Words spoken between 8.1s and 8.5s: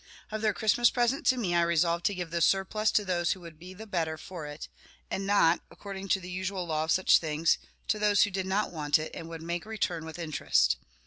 who did